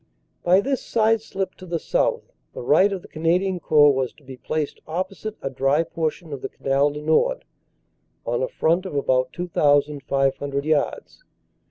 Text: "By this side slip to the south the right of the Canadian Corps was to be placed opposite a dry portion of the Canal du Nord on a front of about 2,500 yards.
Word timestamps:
"By 0.41 0.61
this 0.61 0.81
side 0.81 1.21
slip 1.21 1.53
to 1.57 1.67
the 1.67 1.77
south 1.77 2.31
the 2.53 2.63
right 2.63 2.91
of 2.91 3.03
the 3.03 3.07
Canadian 3.07 3.59
Corps 3.59 3.93
was 3.93 4.13
to 4.13 4.23
be 4.23 4.35
placed 4.35 4.79
opposite 4.87 5.35
a 5.43 5.49
dry 5.51 5.83
portion 5.83 6.33
of 6.33 6.41
the 6.41 6.49
Canal 6.49 6.89
du 6.89 7.03
Nord 7.03 7.45
on 8.25 8.41
a 8.41 8.47
front 8.47 8.87
of 8.87 8.95
about 8.95 9.31
2,500 9.33 10.65
yards. 10.65 11.23